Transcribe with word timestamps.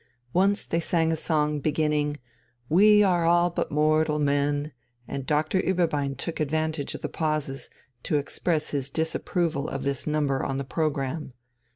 Once 0.33 0.65
they 0.65 0.79
sang 0.79 1.11
a 1.11 1.15
song 1.15 1.59
beginning: 1.59 2.17
"We 2.69 3.03
are 3.03 3.23
all 3.23 3.51
but 3.51 3.69
mortal 3.71 4.17
men," 4.17 4.71
and 5.07 5.27
Doctor 5.27 5.61
Ueberbein 5.61 6.15
took 6.17 6.39
advantage 6.39 6.95
of 6.95 7.03
the 7.03 7.07
pauses 7.07 7.69
to 8.01 8.17
express 8.17 8.71
his 8.71 8.89
disapproval 8.89 9.69
of 9.69 9.83
this 9.83 10.07
number 10.07 10.43
on 10.43 10.57
the 10.57 10.63
programme. 10.63 11.33